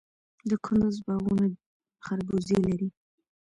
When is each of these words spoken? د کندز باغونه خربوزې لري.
د 0.49 0.51
کندز 0.65 0.95
باغونه 1.05 1.45
خربوزې 2.05 2.57
لري. 2.67 2.89